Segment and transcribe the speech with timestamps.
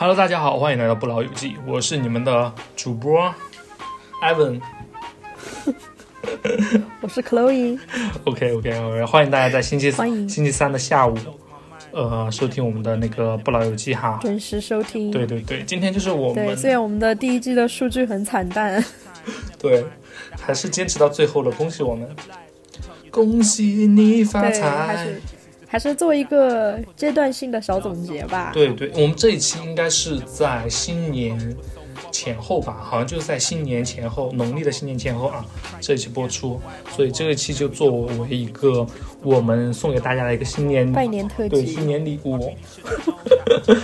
[0.00, 3.30] Hello，大家好，欢迎来到不老游记，我是你们的主播
[4.22, 4.58] Evan，。
[7.02, 7.78] 我是 Chloe。
[8.24, 11.14] OK OK OK，欢迎大家在星期星期三的下午，
[11.90, 14.18] 呃，收听我们的那个不老游记哈。
[14.22, 15.10] 准时收听。
[15.10, 18.82] 对对对，今天就是我们对，虽然我们的第一季的数据很惨淡，
[19.60, 19.84] 对，
[20.40, 22.08] 还是坚持到最后了，恭喜我们，
[23.10, 25.20] 恭喜你发财是。
[25.70, 28.50] 还是做一个阶段性的小总结吧。
[28.52, 31.56] 对对，我们这一期应该是在新年
[32.10, 35.46] 前后吧，好像就是在新年前后，农历的新年前后啊，
[35.80, 38.84] 这一期播出，所以这一期就作为一个
[39.22, 42.52] 我们送给大家的一个新年拜年特辑对新，年礼物。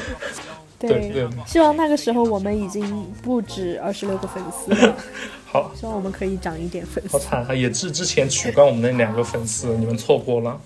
[0.78, 4.94] 对对希望那个时候我们已经不止二十六个粉丝了，
[5.46, 7.10] 好希望我们可以涨一点粉丝。
[7.10, 7.54] 好惨啊！
[7.54, 10.60] 也是之前取关我们那两个粉丝，你们错过了，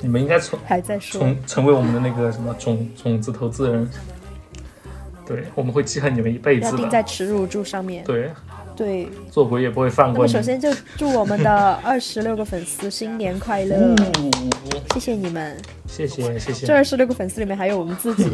[0.00, 3.88] 你们应该从还在说，成成为我们的那个什么种种子投资人。
[5.26, 6.70] 对，我们会记恨你们一辈子的。
[6.70, 8.02] 要定在耻辱柱上面。
[8.04, 8.30] 对，
[8.74, 10.32] 对，做鬼也不会放过你。
[10.32, 14.30] 么首先就祝我们的 二十六个粉丝新年快乐，呜，
[14.94, 15.54] 谢谢你们。
[15.86, 18.30] 谢谢谢谢这谢，二十六个粉丝里面还有我们自己。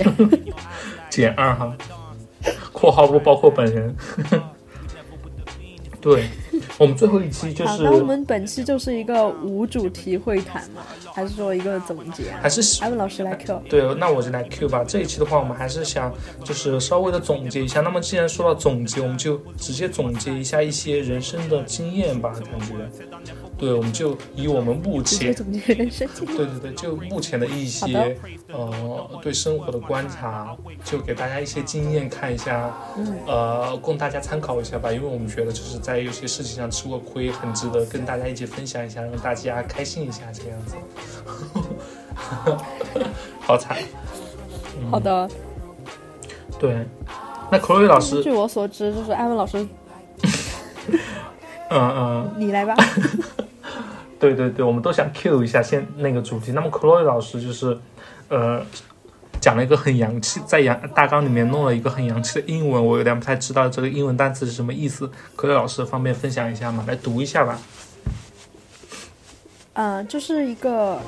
[1.11, 1.77] 减二哈，
[2.73, 3.97] 括号不包括本人。
[6.01, 6.29] 对，
[6.79, 12.41] 我们最后一期就好，是那我们本期就是一个无主题会谈嘛，还是说一个总结啊？
[12.43, 13.63] 还是艾文老师来 Q。
[13.69, 14.85] 对，那我就来 Q 吧。
[14.85, 17.81] 这一期的话，我们还是想就是稍微的总结一下。
[17.81, 22.75] 那么既然说到总结，我们就直接总结一下一些人生的经验吧，感觉。
[23.57, 26.37] 对，我们就以我们目前，总结人生经验。
[26.37, 28.19] 对对对，就目前的一好些
[28.53, 34.93] 呃对生活的观察，就给大家一些经验看一下，嗯，呃，供大家参考一下吧。
[34.93, 40.77] 因为我们觉得就是在有些事情上吃过亏，很值得跟大家一起分享一下，让大家开心一下这个样子。
[43.41, 43.79] 好惨。
[44.81, 45.29] 嗯好的。
[46.59, 46.87] 对，
[47.51, 49.67] 那 Chloe 老师，据我所知，就是艾文老师，
[51.69, 52.75] 嗯嗯，你来吧。
[54.19, 56.53] 对对对，我们都想 Q 一下先那个主题。
[56.53, 57.77] 那么 Chloe 老师就是，
[58.29, 58.65] 呃，
[59.45, 65.07] 讲了一个很洋气，在洋大纲里面弄了一个很洋气的英文，我有点不太知道这个英文单词是什么意思。
[65.37, 66.83] Chloe 老师方便分享一下吗？
[66.89, 67.59] 来读一下吧。
[69.75, 70.99] 嗯，就是一个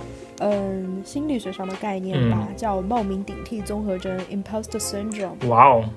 [0.40, 5.48] 嗯心理学上的概念吧，嗯叫冒名顶替综合征 （imposter syndrome）。
[5.48, 5.88] 哇哦，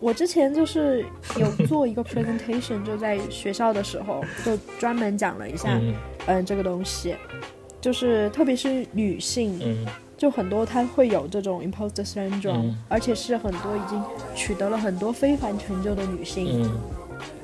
[0.00, 1.02] 我之前就是
[1.38, 5.94] 有做一个 presentation，就在学校的时候，就专门讲了一下，嗯
[6.26, 7.16] 嗯，这个东西，
[7.80, 9.86] 就是特别是女性，嗯
[10.20, 12.76] 就很多她会有这种 imposter syndrome，、嗯。
[12.90, 13.98] 而且是很多已经
[14.34, 16.62] 取得了很多非凡成就的女性。
[16.62, 16.70] 嗯。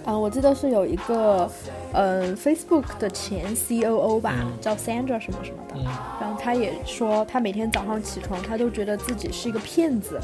[0.04, 1.50] 啊，我记得是有一个，
[1.94, 4.53] 呃，Facebook 的前 COO 吧，嗯。
[4.60, 5.84] 叫 Sandra 什么什么的，嗯。
[6.20, 10.20] 然后她也说，她每天早上起床，她都觉得自己是一个骗子。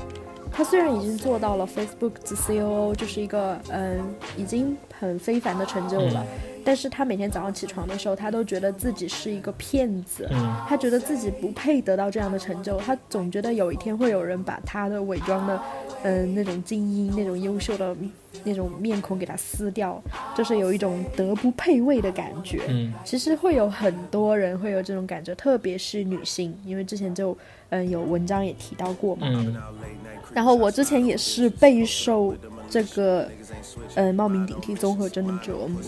[0.53, 3.99] 她虽然已经做到了 Facebook 的 COO，就是一个嗯、
[4.37, 6.27] 已经很非凡的成就了，
[6.65, 10.29] 但是他每天早上起床的时候，他都觉得自己是一个骗子。
[10.31, 15.61] 嗯她觉得自己不配得到这样的成就，他总觉得有一天会有人把他的伪装的，
[16.05, 17.95] 嗯、那种精英、那种优秀的
[18.45, 20.03] 那种面孔给他撕掉，
[20.35, 22.61] 就是有一种德不配位的感觉。
[22.69, 27.37] 嗯其实会有很多人会有这种感觉，特别是女性，因为之前就
[27.71, 29.27] 嗯有文章也提到过嘛。
[29.29, 29.57] 嗯
[30.33, 32.35] 然后我之前也是备受
[32.71, 33.29] 这个
[33.95, 35.79] 呃冒名顶替综合征的折磨，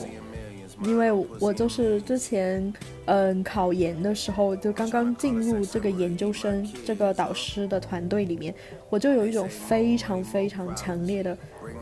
[0.85, 2.73] 因为我就是之前
[3.07, 8.55] 嗯考研的时候，就刚刚进入这个研究生这个导师的团队里面，
[8.91, 11.37] 我就有一种非常非常强烈的，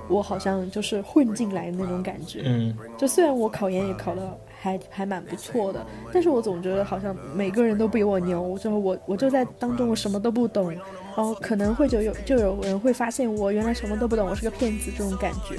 [0.09, 2.43] 我好像就是混进来的那种感觉。
[2.45, 10.81] 嗯就虽然我考研也考得还还蛮不错的，但是我总觉得好像每个人都比我牛，就我我就在当中我什么都不懂，然
[11.17, 15.57] 后可能会就有就有人会发现我原来什么都不懂，我是个骗子这种感觉。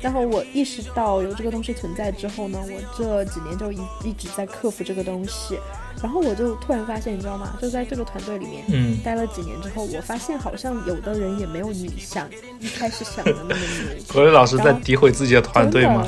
[0.00, 5.58] 然后我意识到有这个东西存在之后呢，我这几年就一一直在克服这个东西。
[6.00, 7.58] 然后我就突然发现，你知道吗？
[7.60, 12.28] 就在这个团队里面，嗯待了几年之后，我发现好像有的人也没有你想
[12.60, 14.04] 一开始想的那么牛。
[14.06, 16.06] ，Chloe 老师在诋毁自己的团队吗？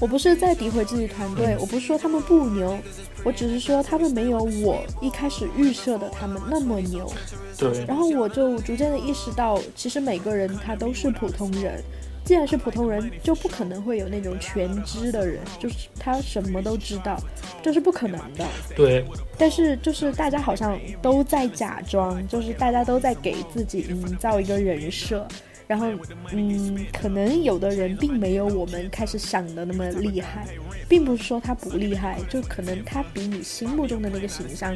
[0.00, 2.78] 我不是在诋毁自己团队，我不是说他们不牛，
[3.24, 7.12] 我只是说他们没有我一开始预设的他们那么牛。
[7.56, 11.82] 对，然后我就逐渐的意识到，其实每个人他都是普通人。
[12.24, 17.18] 既然是普通人，就不可能会有那种全知的人，就是他什么都知道，
[17.62, 18.44] 这是不可能的。
[18.76, 19.02] 对，
[19.38, 25.26] 但是就是大家好像都在假装，就是大家都在给自己营造一个人设，
[25.68, 25.86] 然后，
[26.32, 30.46] 嗯，可能有的人并没有我们开始想的那么厉害，
[30.88, 34.74] 并不是说他不厉害，就可能他比你心目中的那个形象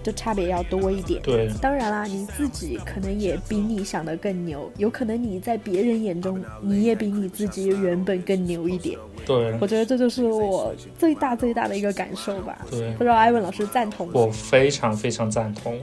[0.00, 1.20] 就差别要多一点。
[1.22, 8.96] 对，当然啦，你自己可能也比你想的更牛，有可能你在别人眼中你也比你自己原本更牛一点。
[9.26, 12.64] 对，我觉得这就是我最大最大的一个感受吧。
[12.70, 14.12] 对，不知道艾文老师赞同吗？
[14.14, 15.76] 我非常非常赞同，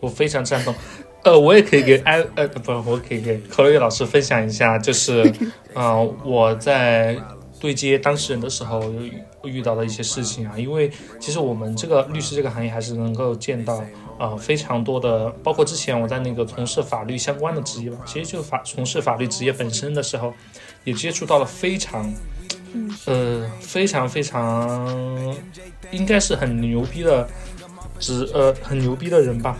[0.00, 0.74] 我非常赞同。
[1.22, 5.32] 呃，我也可以给艾呃不，我可以给可瑞老师分享一下，就是，
[5.74, 7.16] 嗯、我在
[7.60, 13.84] 对接当事人的时候有遇遇到的一些事情啊，因为其实我们这个律师这个行业还是能够见到
[14.18, 20.32] 呃非常多的，包括之前我在那个从事法律相关的职业吧，其实就法从事法律职业本身的时候，
[20.84, 22.12] 也接触到了非常。
[23.06, 25.36] 呃，非常非常，
[25.90, 27.28] 应该是很牛逼的
[27.98, 29.58] 职呃很牛逼的人吧。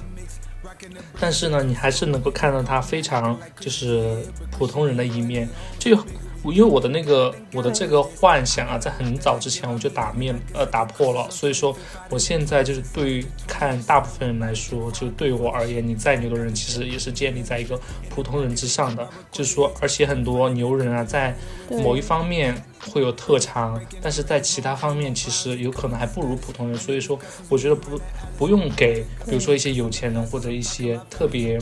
[1.21, 4.17] 但是呢，你还是能够看到他非常就是
[4.51, 5.49] 普通人的一面。
[5.79, 5.97] 就
[6.45, 11.77] 因为我的那个我的这个幻想啊，在很早之前我就打面呃打破了，所以说
[12.09, 17.79] 我现在就是对于看大部分人来说，就对我而言，你再牛的人其实也是建立在一个
[18.09, 19.07] 普通人之上的。
[19.31, 21.37] 就是说，而且很多牛人啊，在
[21.69, 22.55] 某一方面
[22.91, 26.79] 会有特长，但是在其他方面其实有可能还不如普通人。
[26.79, 28.01] 所以说，我觉得不
[28.39, 31.59] 不用给，比如说一些有钱人或者一些特别。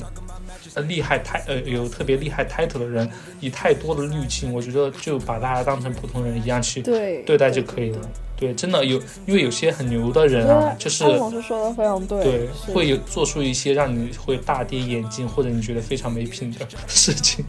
[0.79, 3.09] 呃，厉害太呃有特别厉害 title 的人，
[3.41, 7.99] 以太多的滤镜，我觉得就把大家当成普通人一样去对对待就可以了。
[8.37, 17.45] 对，真的有，因为有些很牛的人啊，就是艾文老师说的非常对，对，会有做出一些让你会大跌眼镜，或者你觉得非常没品的事情。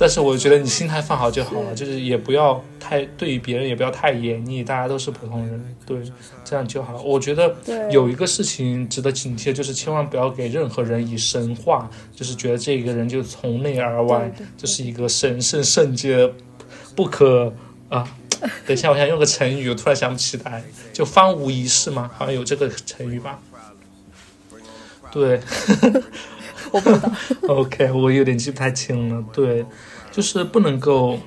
[0.00, 6.00] 但是我觉得你心态放好就好了，就是也不要太对于别人也不要太严厉，大家都是普通人，对，
[6.42, 7.02] 这样就好了。
[7.02, 7.54] 我觉得
[7.90, 16.32] 有一个事情值得警惕的，就是千万不要给任何人以神话，就是觉得这个人就从内而外就是一个神圣圣洁
[16.96, 17.52] 不可
[17.90, 18.08] 啊。
[18.66, 20.64] 等一下，我想用个成语，我突然想不起来，
[20.94, 22.10] 就方无一事吗？
[22.16, 23.38] 好像有这个成语吧？
[25.12, 25.38] 对
[26.72, 27.12] 我不知道，，
[27.54, 29.24] OK，我有点记不太清了。
[29.32, 29.64] 对，
[30.10, 31.18] 就是不能够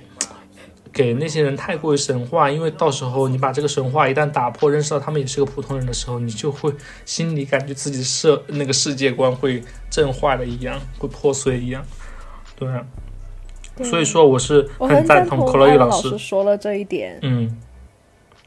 [0.91, 6.73] 给那些人太过于神话，因为到时候你把这个神话一旦打破，认识到他们也是个普通人的时候，你就会
[7.05, 11.83] 心里感觉自己的世那个世界观会震坏了一样，会破碎一样。
[12.55, 12.85] 对啊，
[13.75, 16.15] 对所以说我是很赞同同克洛伊老师。
[16.17, 17.17] 说了这一点。
[17.23, 17.59] 嗯，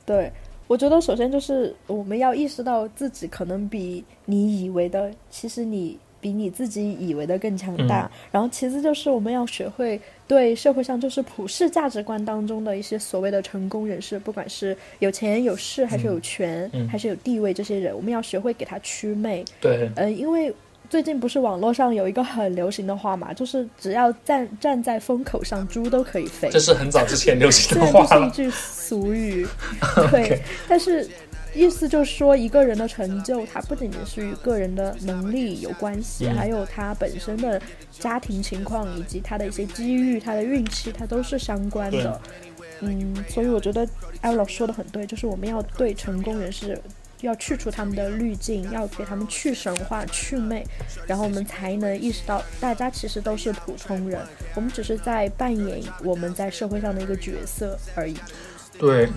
[0.05, 0.33] 对，
[0.69, 8.11] 我觉得首先就是我们要意识到自己可能比你以为的，其实你比你自己以为的更强大。
[8.33, 19.45] 然后其次就是我们要学会对社会上就是普世价值观当中的一些所谓的成功人士，不管是有钱有势还是有权、嗯还是有地位这些人，我们要学会给他祛魅。
[19.61, 20.53] 对，嗯，因为
[20.89, 26.49] 最近不是网络上有一个很流行的话嘛， 就是只要站站在风口上，猪都可以飞。
[26.51, 28.31] 这是很早之前流行虽的然这 是一。
[28.31, 29.47] 句俗语，
[30.11, 31.09] 对， 但是
[31.55, 37.61] 意思就是说，一个人的成就，它不仅仅是与个人的能力有关系，嗯还有他本身的
[37.91, 42.21] 家庭情况以及他的一些机遇、他的运气，它都是相关的。
[42.81, 43.89] 嗯，所以我觉得
[44.21, 46.81] 艾文老师说的很对，就是我们要对成功人士。
[47.21, 50.65] 要去除他们的滤镜，要给他们去神化、去魅，
[51.07, 54.21] 然后我们才能意识到，大家其实都是普通人，
[54.55, 58.17] 我们只是在扮演我们在社会上的一个角色而已。
[58.79, 59.09] 对，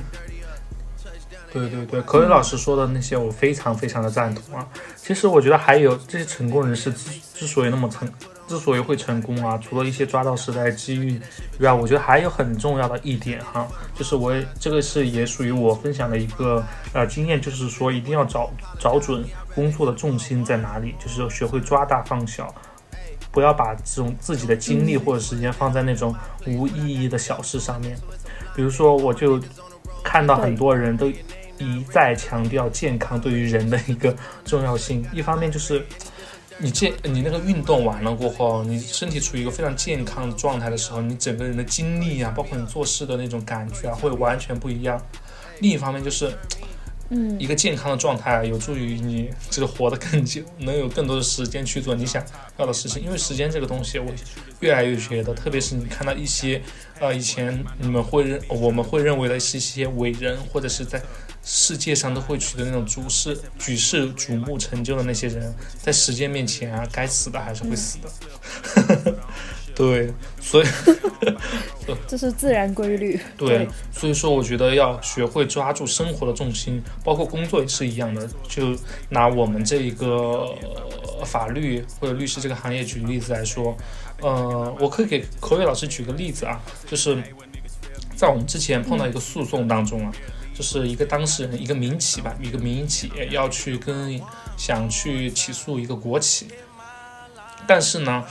[1.52, 4.68] 对对对，可伟老师说的那些，我非常非常的赞同啊。
[4.96, 8.08] 其实我觉得还有这些成功人士之之所以那么成，
[8.50, 11.22] 之所以会成功啊，除了一些抓到时代机遇
[11.60, 16.62] 以外，我觉得还有很重要的一点哈，就是我也这个是也属于我分享的一个
[16.94, 22.54] 呃经验，就是说一定要找找准工作的重心在哪里，就是学会抓大放小。
[23.32, 26.16] 不要把这种自己的精力或者时间放在那种
[26.48, 27.96] 无意义的小事上面，
[28.56, 29.40] 比如说，我就
[30.04, 31.08] 看到很多人都
[31.60, 34.16] 一再强调健康对于人的一个
[34.46, 35.06] 重要性。
[35.14, 35.86] 一方面就是
[36.62, 45.02] 你健，你那个运动完了过后，你身体处于一个非常健康的状态的时候，你整个人的精力啊，包括你做事的那种感觉啊，会完全不一样。
[45.62, 46.34] 另一方面就是
[47.40, 52.24] 一个健康的状态，有助于你就是活得更久，能有更多的时间去做你想
[52.58, 53.04] 要的事情。
[53.04, 54.12] 因为时间这个东西，我
[54.60, 56.62] 越来越觉得，特别是你看到一些
[57.00, 61.02] 呃以前你们会认我们会认为的是一些伟人，或者是在
[61.44, 69.16] 世界上都会取得那种举世举世瞩目成就的那些人，在时间面前啊，该死的还是会死的。
[69.80, 70.68] 对，所以
[72.06, 73.18] 这是自然规律。
[73.38, 78.30] 对，所以说我觉得要学会抓住生活的重心，包括工作也是一样的。
[78.46, 80.06] 就拿我们这一个、
[81.18, 83.76] 呃法律或者律师这个行业举例子来说，
[84.22, 87.18] 呃，我可以给口语老师举个例子啊，就是
[88.18, 90.12] 在我们之前碰到一个诉讼当中啊，
[90.54, 94.20] 就是一个当事人，一个民企吧，一个民营企业要去跟
[94.58, 96.48] 想去起诉一个国企，
[97.68, 98.26] 但是呢，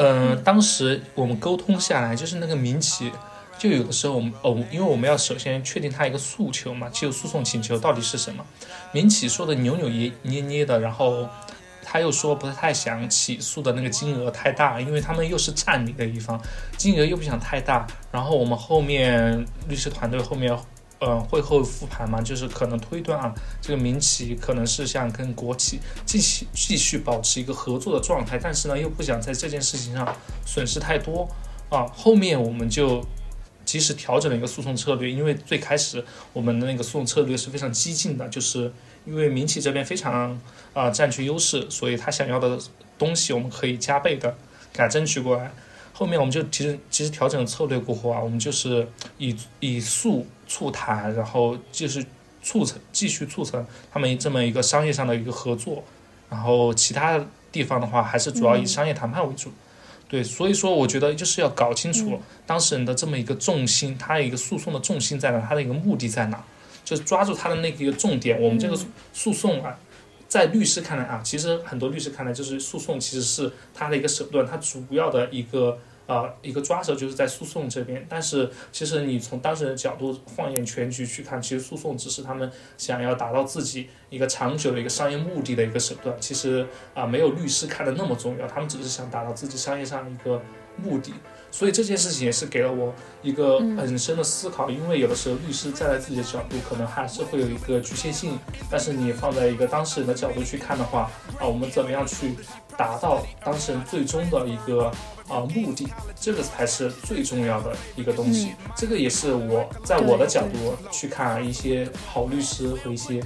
[0.00, 3.12] 嗯，当时我们沟通下来，就是那个民企。
[3.58, 8.42] 就有的时候，我们哦，因为我们要首先确定他一个诉求嘛，就诉讼请求到底是什么。
[8.90, 11.28] 民企说的扭扭捏捏捏的，然后
[11.84, 16.40] 他又说不太想起诉的那个金额太大，因为他们又是占理的一方，
[16.78, 17.86] 金额又不想太大。
[18.10, 20.58] 然后我们后面律师团队后面，
[21.00, 30.16] 呃，会后复盘嘛，就是可能推断啊，这个民企可能是想跟国企继续继续保持一个合作的状态，但是呢，又不想在这件事情上
[30.46, 31.28] 损失太多
[31.68, 31.86] 啊。
[31.94, 33.04] 后面我们就。
[33.62, 38.72] 及时调整了一个诉讼策略，因为最开始我们的那个诉讼策略是非常激进的，就是
[39.06, 40.40] 因为民企这边非常
[40.72, 42.58] 啊占据优势，所以他想要的
[42.98, 44.28] 东西我们可以加倍的
[44.72, 45.52] 给他争取过来。
[45.92, 48.88] 后面我们就其实其实调整策略过后啊，我们就是
[49.18, 52.04] 以以诉促谈，然后就是
[52.42, 55.84] 促成继续促成他们这么一个商业上的一个合作，
[56.28, 59.52] 然后其他地方的话还是主要以商业谈判为主。
[60.08, 66.42] 对，所以说我觉得就是要搞清楚当事人的这么一个重心，他一个诉讼的重心在哪，他的一个目的在哪，
[66.84, 68.42] 就是抓住他的那个重点。
[68.42, 68.76] 我们这个
[69.12, 69.78] 诉讼啊，
[70.26, 75.78] 在律师看来啊，其实很多律师看来就是诉讼其实是他的一个手段，他主要的一个。
[76.10, 86.12] 啊，一个抓手就是在诉讼这边，但是其实你从当事人的角度放眼全局去看，其实诉讼只是他们想要达到自己一个长久的一个商业目的的一个手段。
[86.18, 90.42] 其实啊，没有律师看的那么重要，他们只是想达到自己商业上的一个
[90.76, 91.12] 目的。
[91.52, 98.38] 所以这件事情也是给了我一个很深的思考，因为有的时候律师站在自己的角度，可能还是会有一个局限性，
[98.68, 102.34] 但是你放在一个当事人的角度去看的话，啊，我们怎么样去
[102.80, 104.90] 达到当事人最终的一个。
[105.30, 105.86] 啊，目的
[106.20, 108.50] 这个才是最重要的一个东西。
[108.74, 113.22] 这个也是我在我的角度去看一些好律师和一些，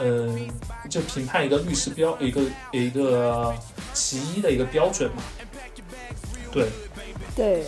[0.00, 0.48] 嗯，
[0.88, 2.40] 就评判一个律师标一个
[2.70, 3.54] 一个
[3.92, 5.22] 其一的一个标准嘛。
[6.50, 6.68] 对，
[7.36, 7.66] 对，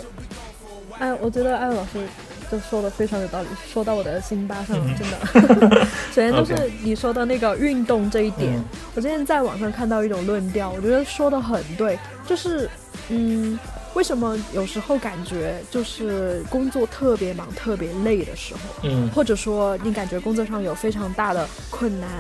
[0.99, 2.09] 哎，我觉得艾老师
[2.51, 5.87] 就说的非常有道理，说到我的心巴上了，真的。
[6.09, 8.65] 首先就是 你说的那个运动这一点，
[8.95, 12.69] 我之前在网上看到一种论调，我觉得说的很对，就是
[13.09, 13.59] 嗯。
[13.95, 22.11] 为什么有时候感觉就是工作特别忙、特别累的时候，嗯，或者说你感觉工作上有非常大的困难，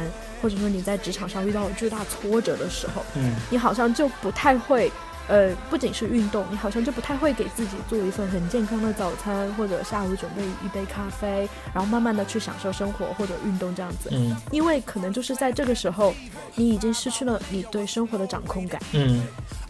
[0.40, 4.88] 或者说你在职场上遇到了巨大挫折的时候，嗯，你好像就不太会，
[5.28, 16.14] 呃，不仅是运动，你好像就不太会给自己做一份很健康的早餐，或者下午准备一杯咖啡，然后慢慢的去享受生活或者运动这样子，嗯，因为可能就是在这个时候，
[16.54, 19.22] 你已经失去了你对生活的掌控感，嗯。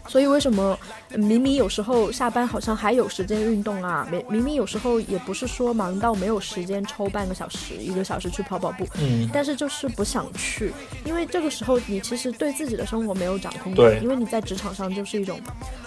[0.07, 0.77] 所以为什么
[1.09, 4.07] 明明有时候下班好像还有时间运动啊？
[4.11, 10.71] 明明明有时候也不是说忙到没有时间抽半个小时、一个小时去跑跑步，嗯，但是就是不想去，
[11.03, 15.39] 因为这个时候你其实对自己的生活没有掌控感，因为你在职场上就是一种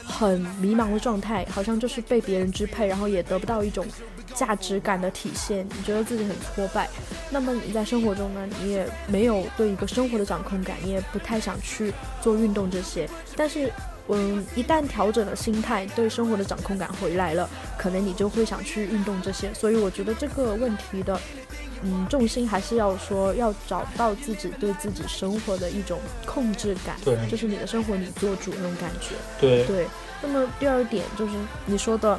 [0.05, 3.87] 很迷茫的状态，好像就是被别人支配，然后也得不到一种
[4.35, 6.89] 价值感的体现，你觉得自己很挫败。
[7.31, 13.73] 那么你在生活中呢，你也没有对一个生活的掌控感，你也不太想去做运动这些，但是。
[14.09, 19.53] 嗯，一旦调整了心态，对生活的掌控感回来了，可能你就会想去运动这些。
[19.53, 21.21] 所以我觉得这个问题的，
[21.83, 29.87] 嗯，重心还是要说要找到自己对自己生活的一种控制感，对，就是你的生活你做主那种感觉，对对。
[30.23, 31.35] 那么第二点就是
[31.67, 32.19] 你说的，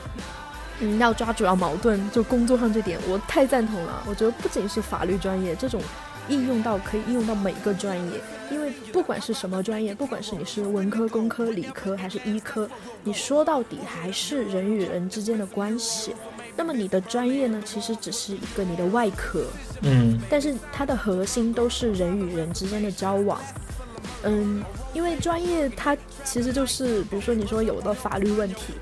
[0.79, 4.03] 嗯，要抓主要矛盾，就工作上这点，我太赞同了。
[4.05, 5.81] 我觉得不仅是法律专业这种。
[6.29, 8.21] 应用到可以应用到每个专业，
[8.51, 12.69] 因为不管是什么专业，不管是你是文科、工科、理科还是医科，
[13.03, 16.15] 你说到底还是人与人之间的关系。
[16.55, 19.45] 那么你的专业呢，其实只是一个你的外壳，
[19.81, 23.39] 嗯，但是它的核心都是人与人之间的交往，
[24.23, 28.73] 嗯，因为专业它其实就是，比如说你说有的法律问题。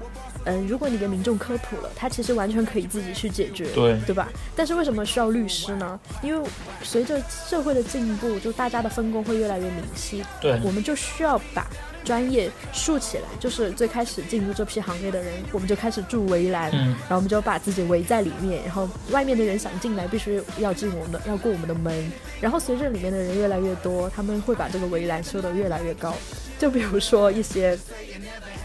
[0.47, 4.29] 嗯，如果你给民众科普了，他其实完全可以自己去解决，对对吧？
[4.55, 5.99] 但是为什么需要律师呢？
[6.23, 6.49] 因为
[6.81, 11.67] 随着社会的进步，就大家的分工会越来越明晰，对，我们就需要把
[12.05, 13.23] 专业竖起来。
[13.41, 22.09] 就是最开始进入这批行业的人，我们就开始筑围栏，嗯，然后我们就把自己围在里面，然后外面的人想进来，必须要进我们的，要过我们的门。
[22.39, 26.15] 然后随着里面的人越来越多，他们会把这个围栏修得越来越高。
[26.57, 27.77] 就比如说一些，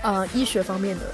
[0.00, 1.06] 呃，医学方面的。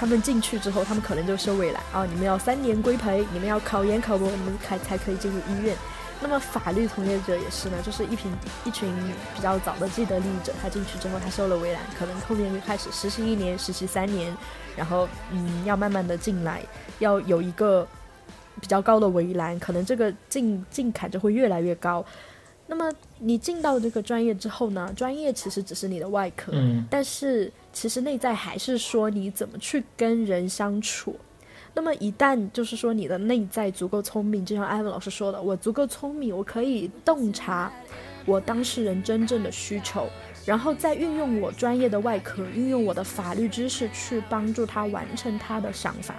[0.00, 2.06] 他们进去之后，他们可能就收尾了啊！
[2.06, 5.76] 你们要三年规培，你们要考研考博，你们才才可以进入医院。
[6.22, 8.32] 那么法律从业者也是呢，就是一群
[8.64, 8.90] 一群
[9.34, 14.34] 比较早的既得利益者，他进去之后，他收了围栏，可能后面就开始实习一年、实习三年，
[14.74, 16.62] 然后嗯，要慢慢的进来，
[17.00, 17.86] 要有一个
[18.58, 22.02] 比较高的围栏，可能这个进进坎就会越来越高。
[22.72, 31.16] 那么你进到这个专业之后呢，专业其实只是你的外壳，嗯但是其实内在还是说你怎么去跟人相处。
[31.74, 37.72] 那么一旦就是说你的内在足够聪明，就像艾文老师说的，我足够聪明，我可以洞察
[38.24, 40.06] 我当事人真正的需求，
[40.46, 46.14] 然后再运用我专业的外壳，运用我的法律知识去帮助他完成他的想法。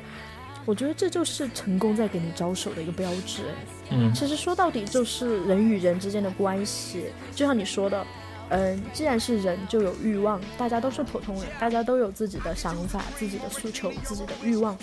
[0.66, 3.44] 我觉得这就是成功在给你招手的一个标志。
[3.90, 8.06] 哎嗯其实说到底就是人与人之间的关系，就像你说的，
[8.50, 14.78] 嗯，既然是人就有欲望，大家都是普通人，大家都有自己的想法、自己的诉求、自己的欲望，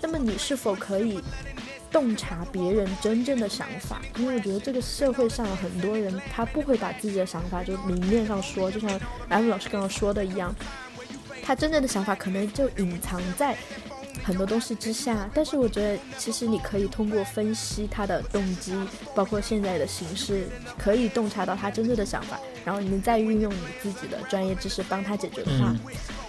[0.00, 1.20] 那么你是否可以
[1.90, 4.00] 洞察别人真正的想法？
[4.16, 8.88] 因为我觉得这个社会上很多人，他不会把自己的想法就明面上说，就像
[9.28, 10.54] M 老师刚刚说的一样，
[11.42, 13.56] 他真正的想法可能就隐藏在
[14.22, 18.74] 很多东西之下，但是我觉得其实你可以通过分析他的动机，
[19.14, 20.46] 包括现在的形势，
[20.78, 25.80] 可以洞察到他真正的想法，然后你们再运用你自己的专业知识帮他解决的话，嗯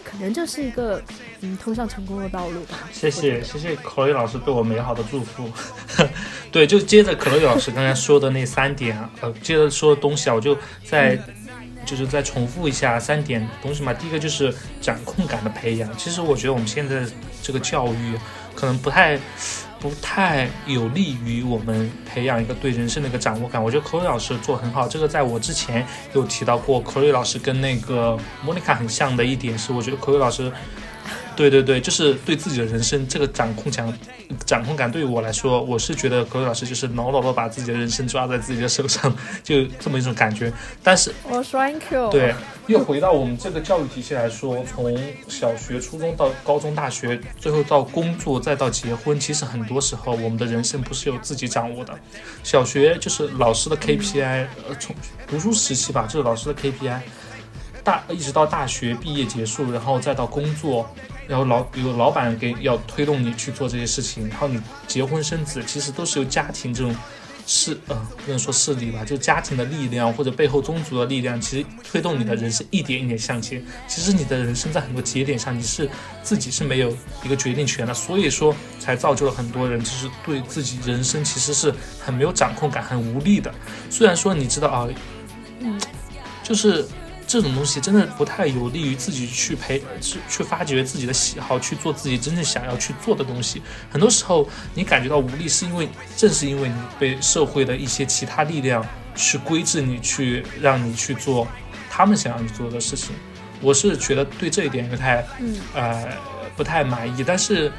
[0.04, 1.02] 可能就是一个
[1.42, 2.88] 嗯通向成功的道路吧。
[2.92, 5.52] 谢谢谢谢可乐老师对我美好的祝福。
[6.52, 11.20] 对，就接着可乐老师刚才说的那三点啊，呃，接着说的东西啊，我就再、
[11.86, 13.94] 就是再重复一下三点东西嘛。
[13.94, 15.90] 第一个就是掌控感的培养。
[15.98, 17.06] 其实我觉得我们现在
[17.42, 18.18] 这个教育
[18.56, 19.18] 可能不太
[19.80, 23.64] 不太有利于我们培养一个对人生的一个掌握感。
[23.64, 26.80] 我觉得可瑞老师做很好，这个在我之前有提到过。
[26.82, 30.52] 可瑞老师跟那个莫妮卡很像的一点是，我觉得可瑞老师。
[31.36, 33.92] 对对对，就是对自己的人生这个掌控强、
[34.46, 39.14] 掌控感，对于我来说，我是觉得格瑞老师就是牢牢的把自己的人生抓在自己的手上，
[39.44, 40.52] 就这么一种感觉。
[40.84, 42.10] 但是我 thank you。
[42.10, 42.34] 对，
[42.68, 44.96] 又回到我们这个教育体系来说，从
[45.28, 51.94] 小学、初中到高中、大学，最后到工作，再到结婚，其实很多时候我们的人生不是由自己掌握的。
[52.44, 54.96] 小学就是老师的 KPI，呃，从
[55.28, 57.00] 读书时期吧，就是老师的 KPI，
[57.84, 60.88] 大一直到大学毕业结束，然后再到工作。
[61.28, 66.96] 然后老有老板给要推动你去做这些事情，然后你结婚生子，其实都是由家庭这种
[67.46, 73.64] 势呃不能说势力吧，就家庭的力量或者背后宗族的力量，其实推动你的人生一点一点向前。
[73.88, 75.90] 其实你的人生在很多节点上，你是
[76.22, 83.54] 自己是没有一个决定权的，所以说才造就了很多人就是对自己人生其实是很没有掌控感、很无力的。
[83.90, 84.88] 虽然说你知道啊，
[85.60, 85.80] 嗯，
[86.44, 86.86] 就是。
[87.34, 93.60] 这种东西真的不太有利于自己去培去去发掘自己的喜好，去做自己真正想要去做的东西。
[93.90, 101.48] 很多时候你感觉到无力，是因为正是因为你被社会的一些其他力量去规制你，去让你去做
[101.90, 103.16] 他们想让你做的事情。
[103.62, 106.08] 我是觉得对这一点不太嗯呃
[106.56, 107.72] 不太满意，但是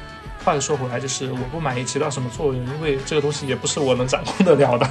[0.43, 4.89] 话又说回来，就是我不满意起到什么作用，因为这个东西也不是我能掌控得了的。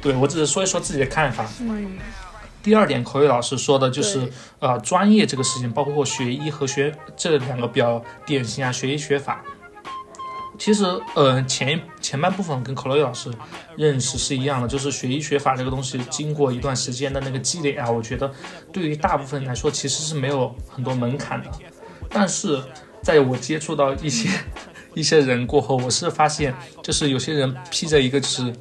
[0.00, 1.48] 对我只是说一说自己的看法。
[1.60, 1.96] 嗯
[2.62, 9.42] 第二点，口语老师说的就是对，呃，专业这个事情，包括学医和学这两个比较典型啊，学医学法。
[10.58, 10.84] 其实，
[11.16, 13.32] 呃，前前半部分跟口语老师
[13.76, 18.30] 认识是一样的，就是学医学法这个东西，经过一段时间的那个积累啊，我觉得
[18.70, 21.50] 对于大部分人来说，其实是没有很多门槛的。
[22.08, 22.62] 但是，
[23.02, 24.28] 在我接触到一些
[24.94, 28.54] 一些人过后，我是发现，就是有些人披着一个就是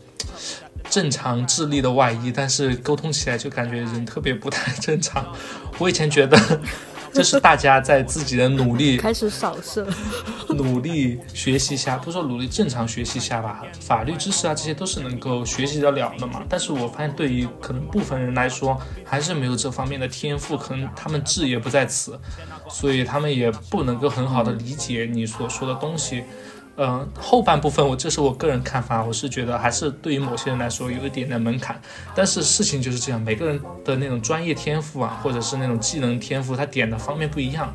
[0.92, 5.26] 正常智力的外衣，但是沟通起来就感觉人特别不太正常。
[5.80, 6.38] 我以前觉得，
[7.14, 9.88] 这是大家在自己的努力 开始扫射。
[10.54, 16.44] 努力学习下，不是说努力正常学习下吧，法律知识啊这些都是能够学习得了的嘛。
[16.50, 22.20] 但是我发现对于可能部分人来说，还是没有这方面的天赋，可能他们志也不在此，
[22.70, 26.20] 所以他们也不能够很好的理解你所说的东西。
[26.20, 26.26] 嗯、
[27.20, 31.80] 后半部分我这是我个人看法，我是觉得还是对于某些人来说有一点点门槛，
[32.16, 37.74] 但是事情就是这样，每个人的那种专业天赋啊，或者是那种技能天赋，他点的方面不一样，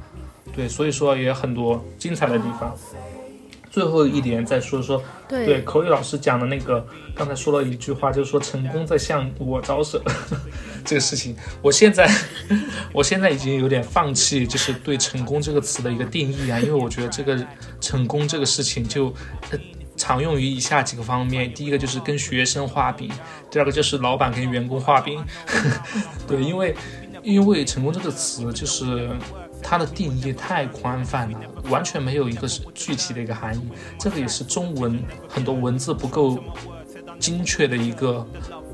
[0.54, 2.74] 对，所以说也有很多精彩的地方。
[3.70, 5.44] 最后一点再说说，对。
[5.44, 6.82] 对口语老师讲的那个，
[7.14, 10.00] 刚才说了一句话，就是说成功在向我招手
[10.86, 12.08] 这个事情，我现在
[12.94, 17.44] 我现在已经有点放弃，就是对成功这个词的一个定义啊，因为我觉得这个
[17.80, 19.12] 成功这个事情就。
[19.50, 19.58] 呃
[19.98, 23.10] 常用于以下几个方面，第一个就是跟学生画饼，
[23.50, 25.24] 第二个就是老板跟员工画饼。
[26.28, 26.76] 对，因为
[27.22, 29.08] 因为成功这个词就是
[29.62, 33.62] 它的定义太宽泛了，完全没有一个具体的一个含义。
[33.98, 36.44] 这个也是中文很多文字不够
[37.18, 38.28] 精确的一个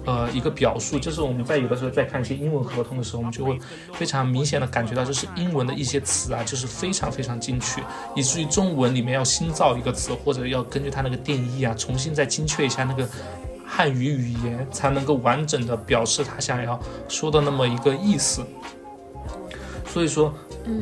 [0.05, 3.59] 呃一个表述，就是我们在有的时候在看一些英文合同的时候，我们就会
[3.95, 7.83] 非常明显的感觉到，就是英文的一些词啊，就是非常非常精确，
[8.15, 13.09] 以至于中文里面要新造一个词，或者要根据它那个定义啊，重新再精确一下那个
[13.67, 18.45] 汉语语言，才能够完整的表示他想要说的那么一个意思。
[19.87, 20.33] 所以说，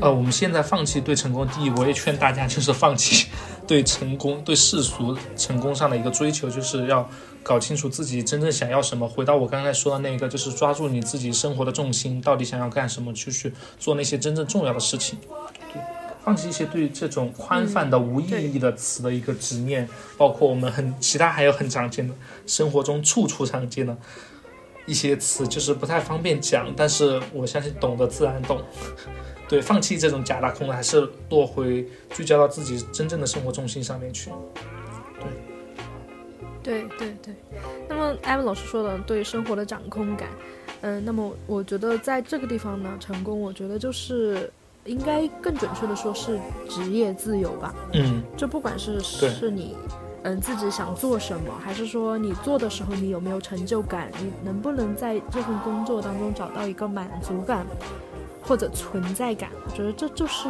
[0.00, 3.28] 呃，我们现在放弃对成功的定义，我也劝大家就是放弃
[3.70, 7.08] 对成功、对世俗成功上的一个追求，就是要
[7.40, 9.08] 搞清楚自己真正想要什么。
[9.08, 15.20] 回到我刚才说的那个，就是抓住你自己生活的重心，到底想要干什么，去去做那些真正重要的事情。
[15.72, 15.80] 对，
[16.24, 22.12] 放弃一些对这种宽泛的、无意义的词的一个执念，包括我们很其他还有很常见的，
[22.48, 23.96] 生活中处处常见的。
[24.84, 28.60] 一些词就是不太方便讲，但是我相信懂的自然懂。
[29.50, 34.30] 对，放弃这种假大空的，还是落回聚焦到自己真正的生活重心上面去。
[36.62, 37.34] 对，对对对。
[37.88, 40.28] 那么艾文老师说的对生活的掌控感，
[40.82, 44.48] 嗯，那么我觉得在这个地方呢，成功，我觉得就是
[44.84, 47.74] 应该更准确的说是职业自由吧。
[47.92, 49.74] 嗯，就不管是是你。
[50.22, 54.12] 嗯，自己想做什么，还是说你做的时候你有没有成就感？
[54.20, 57.66] 你能不能在这份工作当中找到一个满足感
[58.50, 59.48] 或者存在感？
[59.64, 60.48] 我觉得这就是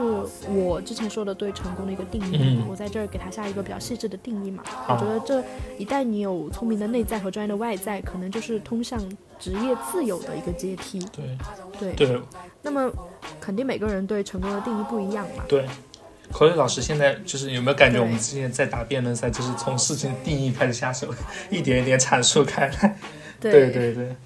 [0.49, 2.59] 我之前说的对成功的一个定义。
[2.67, 4.63] 我在这儿给他下一个比较细致的定义嘛。
[4.89, 5.45] 我觉得这
[5.77, 8.99] 一旦你有聪明的内在和专业的外在，可能就是通向
[9.39, 10.99] 职业自由的一个阶梯。
[11.13, 11.37] 对
[11.79, 12.19] 对对。
[12.63, 12.91] 那么
[13.39, 15.45] 肯定每个人对成功的定义不一样嘛。
[15.47, 15.67] 对。
[16.33, 21.13] 口语老师现在就是有没有感觉我们之前在打辩论赛，就是从事情定义开始下手，
[21.51, 22.97] 一点一点阐述开来。
[23.39, 24.17] 对对对，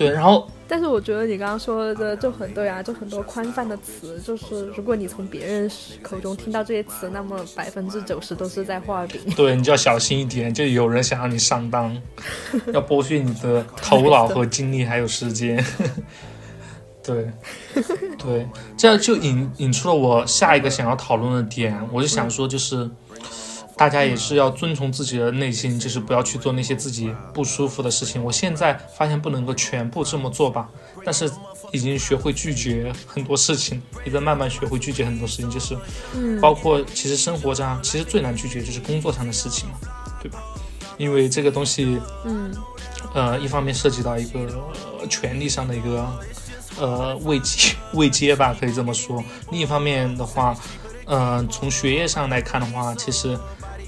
[0.00, 0.10] 对。
[0.10, 5.70] 然后，但是我觉得你刚刚说的就很对啊，就很多宽泛的词，就是如果你从别人
[6.02, 9.20] 口中听到这些词，那么百分之九十都是在画饼。
[9.36, 11.94] 对你就要小心一点，就有人想让你上当，
[12.72, 15.62] 要剥削你的头脑和精力还有时间。
[17.02, 17.30] 对，
[18.18, 21.76] 对，这样就引引出了我下一个想要讨论的点。
[21.92, 22.88] 我就想说，就是
[23.80, 28.22] 大家也是要遵从自己的内心，就是不要去做那些自己不舒服的事情。
[28.22, 30.68] 我现在发现不能够全部这么做吧，
[31.02, 31.32] 但是
[31.72, 35.74] 已经学会拒绝很多事情，也在慢慢学会拒绝很多事情，就是
[36.42, 39.76] 包括其实生活上其实最难拒绝就是工作上的事情嘛，
[40.22, 40.42] 对吧？
[40.98, 42.54] 因为这个东西，嗯，
[43.14, 44.46] 呃，一方面涉及到一个
[45.08, 46.06] 权利上的一个。
[46.78, 49.22] 呃，未接 未接吧，可以这么说。
[49.50, 50.56] 另一方面的话，
[51.06, 53.36] 嗯，从学业上来看的话，其实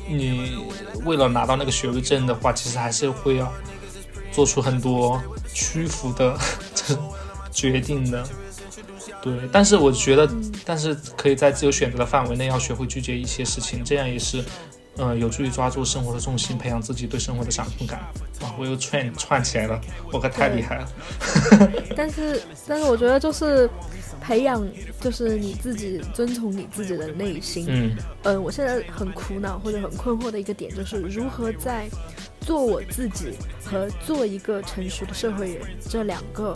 [0.08, 0.56] 你
[1.04, 3.52] 为了拿到那个学位证的话，其实还是会要
[4.30, 6.38] 做出很多屈服的
[6.74, 6.98] 这
[7.50, 8.26] 决定的。
[9.20, 10.28] 对，但是我觉得，
[10.64, 14.44] 但是可以在自由选择的范围内，要学会拒绝一些事情，这样也是。
[14.98, 18.00] 嗯，有助于抓住生活的重心，培养自己对生活的掌控感。
[18.42, 19.80] 哇，我又串串起来了，
[20.12, 20.88] 我可太厉害了。
[21.96, 23.68] 但是，但是我觉得就是
[24.20, 24.62] 培养，
[25.00, 27.64] 就是你自己遵从你自己的内心。
[27.68, 31.88] 嗯，嗯，我现在很苦恼或者很困惑的一个点，就是如何在
[32.40, 33.32] 做我自己
[33.64, 36.54] 和做一个成熟的社会人这两个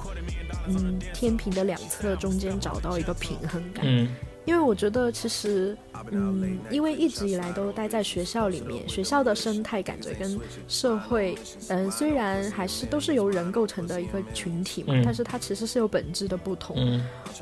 [0.69, 3.83] 嗯天平的两侧中间找到一个平衡感。
[3.87, 4.09] 嗯。
[4.47, 5.77] 因为我觉得，其实，
[6.11, 11.37] 嗯，因为一直以来都待在学校里面，学校的生态感觉跟社会，
[11.69, 16.77] 嗯，虽然还是都是由人构成的一个群体嘛，但是它其实是有本质的不同。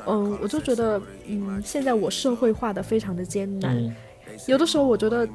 [0.06, 3.94] 嗯，我就觉得，嗯，现在我社会化的非常的艰难，
[4.48, 5.28] 有的时候我觉得。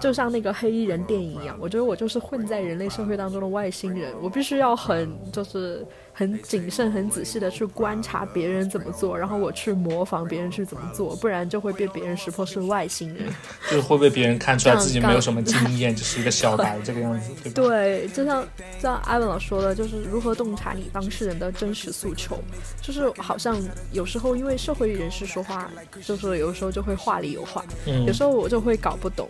[0.00, 13.26] 就像那个黑衣人电影一样，我觉得我就是混在人类社会当中的外星人，我必须要很就是很谨慎、很仔细的去观察别人怎么做，然后我去模仿别人去怎么做，不然就会被别人识破是外星人，
[13.70, 17.52] 就是会被别人看出来自己没有什么经验，就是一个小白这个样子，对吧？
[17.56, 18.46] 对，就像
[18.78, 22.38] 像艾文老师说的，就是如何洞察你当事人的真实诉求，
[22.80, 23.56] 就是好像
[23.92, 25.70] 有时候因为社会人士说话，
[26.02, 27.64] 就是有时候就会话里有话，
[28.06, 29.28] 有时候我就会搞不懂。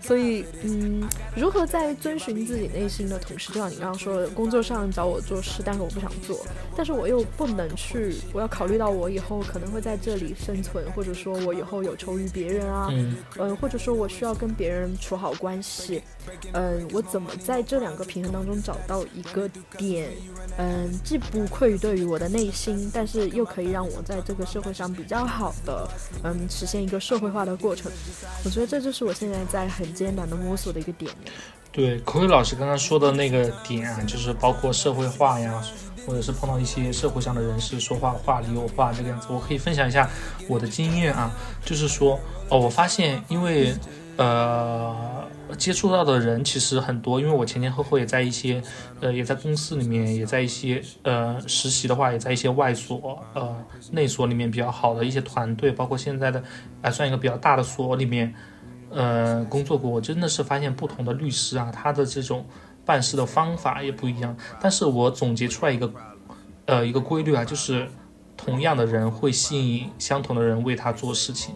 [0.00, 1.02] 所以，嗯，
[1.34, 6.38] 如何在遵循自己内心的同时，就像你刚刚说的，工作上找我做事，但是我不想做，
[6.76, 12.88] 但是我又不能去，我要考虑到我以后可能会在这里生存，或者说我以后有求于别人啊，
[13.38, 16.02] 嗯，或者说我需要跟别人处好关系，
[16.52, 20.10] 嗯，我怎么在这两个平衡当中找到一个点，
[20.56, 25.86] 嗯，既不愧对于我的内心，但是又可以让我在这个社会上比较好的，
[26.22, 27.92] 嗯，实现一个社会化的过程。
[28.44, 29.88] 我觉得这就是我现在在很。
[29.98, 31.10] 艰难的摸索的一个点。
[31.72, 35.60] 对，口语老师刚刚说的那个点啊，就是包括社会化呀，
[36.08, 39.26] 或者是碰到一些社会上的人士说话话里有话这个样子。
[39.30, 40.08] 我可以分享一下
[40.48, 41.30] 我的经验啊，
[41.62, 42.18] 就是说
[42.48, 43.74] 哦，我发现因为
[44.16, 48.60] 呃，接触到的人其实很多，因为我前前后后也在一些，
[49.00, 53.54] 呃，也在公司里面，也在一些呃实习的话，也在一些外所、呃
[53.92, 56.42] 内所里面比较好的一些团队，包括现在的
[56.82, 58.34] 还算一个比较大的所里面，
[58.90, 59.88] 呃，工作过。
[59.88, 62.44] 我真的是发现不同的律师啊，他的这种
[62.88, 64.34] 办事的方法也不一样。
[64.58, 65.92] 但是我总结出来一个，
[66.64, 67.86] 呃，一个规律啊，就是
[68.36, 71.54] 同样的人会吸引相同的人为他做事情。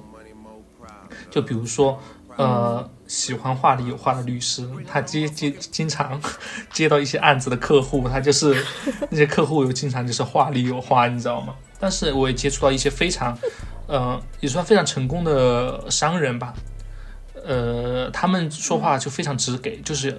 [1.31, 1.99] 就比如说。
[2.35, 6.18] 呃，喜欢话里有话的律师，他接接经常
[6.73, 8.57] 接到一些案子的客户，他就是
[9.11, 11.55] 那些客户有经常就是话里有话，你知道吗？
[11.79, 13.37] 但是我也接触到一些非常，
[13.87, 16.55] 呃，也算非常成功的商人吧，
[17.45, 20.18] 呃，他们说话就非常直给，就是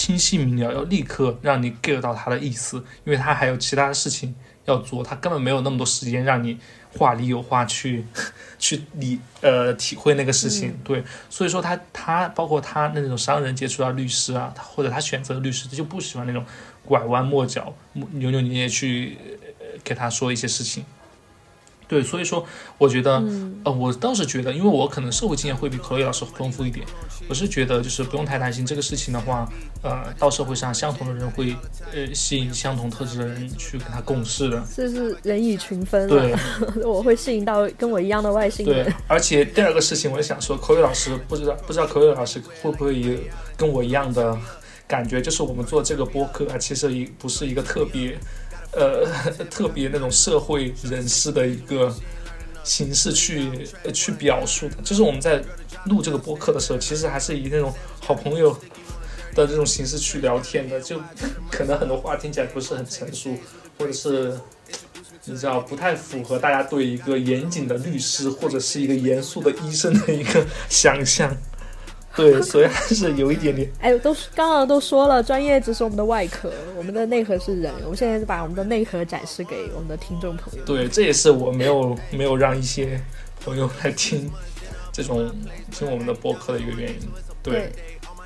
[0.00, 4.34] 清晰明了，要立刻让你 get 到他的意思，因为他还有其他的事情
[4.64, 6.58] 要做，他根本没有那么多时间让你。
[6.92, 8.04] 话里有话去，
[8.58, 16.44] 去理呃体会那个事情，对，所以说他他包括他那种商人接触到律师啊，或者他选择律师，他就不喜欢那种
[16.84, 19.16] 拐弯抹角、扭扭捏捏去
[19.84, 20.84] 给他说一些事情。
[21.90, 22.46] 对，所以说
[22.78, 23.20] 我觉得，
[23.64, 26.86] 呃，我倒是觉得，因为我可能社会经验会比口语老师丰富一点，
[27.28, 29.44] 我是觉得就是不用太担心这个事情的话，
[29.82, 31.56] 呃，到社会上相同的人会，
[31.92, 36.32] 呃，吸引相同特质的人去跟他共事的，这是人以群分，对，
[36.86, 38.84] 我会吸引到跟我一样的外星人。
[38.84, 43.18] 对，而且第二个事情，我也想说，口语老师不知道不知道口语老师会不会也
[43.56, 44.38] 跟我一样的
[44.86, 48.16] 感觉，就是我们做这个播客啊，其实也不是一个特别。
[48.72, 49.06] 呃，
[49.50, 51.94] 特别那种社会人士的一个
[52.62, 55.42] 形式去去表述的，就是我们在
[55.86, 58.56] 录这个播客的时候，其实还是以那种好朋友
[59.34, 61.00] 的这种形式去聊天的，就
[61.50, 63.36] 可能很多话听起来不是很成熟，
[63.78, 64.38] 或者是
[65.24, 71.36] 你知道不太符合大家对一个严谨的律师或者是一个严肃的医生的一个 想象。
[72.20, 73.70] 对，所以还是有一点点。
[73.80, 77.72] 哎，都刚刚都说了，专业只是我们的外壳，我们的内核是人。
[77.82, 80.64] 我们现在是把我们的内核展示给我们的听众朋友。
[80.64, 83.00] 对，这也是我没有没有让一些
[83.44, 84.30] 朋友来听
[84.92, 85.30] 这种
[85.70, 87.08] 听我们的播客的一个原因。
[87.42, 87.72] 对。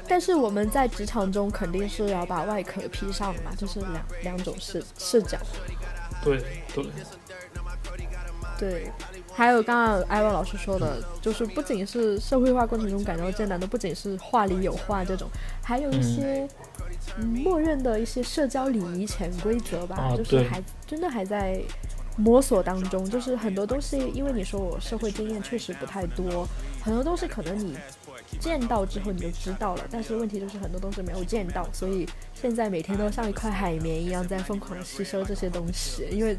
[0.07, 5.39] 但是我们在职场中肯定是要把外壳披上的嘛，就是两两种视视角。
[6.23, 6.39] 对
[6.75, 6.85] 对。
[8.59, 8.91] 对。
[9.35, 15.29] 还有刚刚艾文老师说的，就是不仅是社会化过程中感到艰难的，不仅是话里有话这种，
[15.63, 16.49] 还有一些
[17.43, 21.61] 默认的一些社交礼仪潜规则吧，就是还真的还在
[22.17, 23.05] 摸索当中。
[23.11, 26.47] 就是很多东西，因为你说我社会经验确实不太多，
[26.83, 27.77] 很多东西可能你。
[28.41, 36.37] 见到之后你就知道了，但是问题就是很多东西没有见到，所以现在每天都像一块海绵一样在疯狂吸收这些东西，因为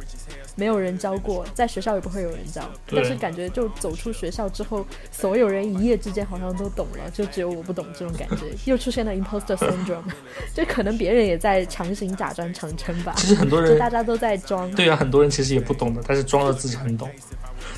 [0.56, 10.04] 没有人教过，在学校也不会有人教，但是感觉就走出学校之后，所有人一夜之间好像都懂了，就只有我不懂这种感觉，又出现了 imposter syndrome，
[10.54, 13.13] 就可能别人也在强行假装成真吧。
[13.17, 14.69] 其实很多人，大家都在装。
[14.71, 17.10] 对啊，很多人其实也不懂的，但是装的自己很懂。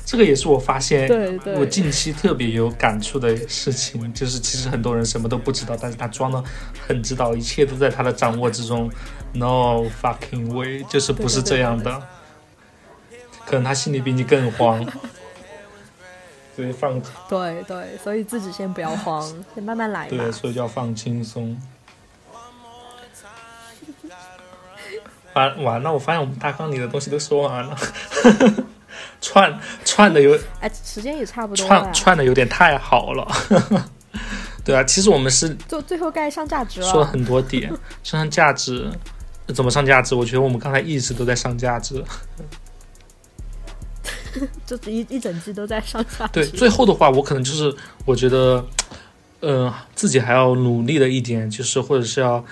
[0.05, 1.09] 这个也是我发现，
[1.55, 6.43] 我近期特别有感触的事情，就是其实很多人什么都不知道，但是他装的
[6.87, 8.89] 很知道，一切都在他的掌握之中。
[9.33, 12.01] No fucking way，就是不是这样的，
[13.45, 14.85] 可能他心里比你更慌。
[16.55, 19.21] 所以放，对对，所以自己先不要慌，
[19.53, 20.09] 先慢慢来。
[20.09, 21.55] 对，所以就要放轻松。
[25.35, 27.77] 完完了，我发现我们大纲里的东西都说完了。
[29.21, 31.65] 串串的有哎，时间也差不多。
[31.65, 33.27] 串串的有点太好了，
[34.63, 36.87] 对啊，其实我们是就最后该上价值了。
[36.89, 37.69] 说了很多点，
[38.03, 38.89] 上上价值
[39.53, 40.13] 怎么上价值？
[40.15, 42.03] 我觉得我们刚才一直都在上价值，
[44.65, 46.33] 就一一整季都在上价值。
[46.33, 47.75] 对，最后的话，我可能就是
[48.05, 48.65] 我觉得，
[49.39, 52.43] 呃，自己还要努力的一点，就是或者是要。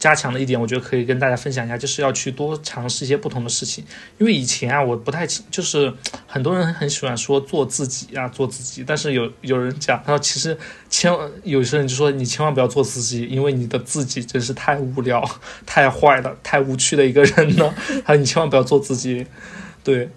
[0.00, 3.84] 加强的一点，我觉得可以跟大家分享一下，就是要去多尝试一些不同的事情。
[4.18, 5.92] 因为以前啊，我不太就是
[6.26, 8.82] 很多人很喜欢说做自己啊，做自己。
[8.84, 10.56] 但是有有人讲，他说其实
[10.88, 15.22] 千万有些人就说你千万不要做自己，因为你的自己真是太无聊、
[15.66, 17.72] 太坏了、太无趣的一个人了。
[18.04, 19.26] 他说你千万不要做自己，
[19.84, 20.08] 对。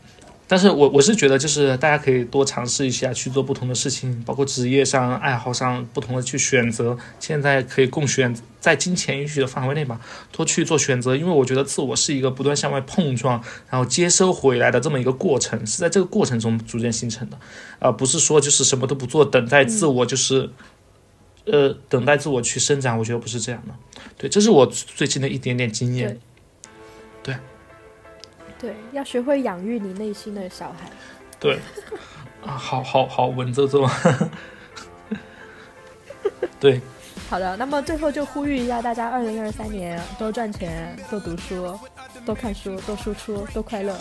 [0.53, 6.95] 但是我我是觉得，就是大家可以多尝试一下去做不同的事情，包括职业上、爱好上不同的去选择。
[7.19, 9.99] 现在可以供选，在金钱允许的范围内吧，
[10.31, 11.15] 多去做选择。
[11.15, 17.39] 因为我觉得自我是一个不断向外碰撞，然后接收回来的这么一个过程，是在这个过程中逐渐形成的，
[17.79, 20.51] 而不是说就是什么都不做，等待自我就是，
[21.45, 22.99] 呃，等待自我去生长。
[22.99, 23.73] 我觉得不是这样的。
[24.19, 26.09] 对，这是我最近的一点点经验。
[27.23, 27.33] 对。
[27.33, 27.35] 对，
[28.91, 30.89] 要学会养育你内心的小孩。
[31.39, 31.59] 对，
[32.45, 33.89] 啊，好好好，稳着做。
[36.59, 36.79] 对，
[37.29, 41.77] 好的，那么最后就呼吁一下大家，二零二三年多赚钱，多读书，
[42.25, 43.93] 多看书，多输出，多快乐。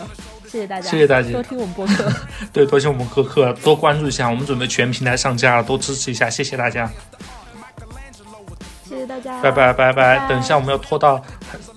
[0.47, 2.09] 谢谢大家，谢谢大家多听我们播客。
[2.53, 6.89] 对，多听我们播客，多关注一下，我们准备全平台上架了，多支持一下，谢谢大家，
[8.87, 10.27] 谢谢大家，拜拜拜拜拜。
[10.29, 11.21] 等一下我们要拖到，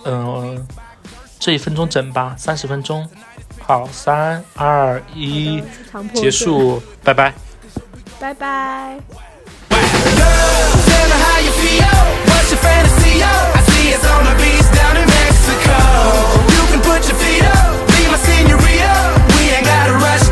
[0.05, 0.65] 嗯、
[1.39, 3.09] 这一分钟整吧三十分钟
[3.61, 5.63] 好三二一
[6.15, 7.33] 结束拜拜
[8.19, 8.99] 拜拜
[16.87, 17.75] put your feet up
[18.13, 18.19] my
[19.37, 20.27] we ain't gotta rush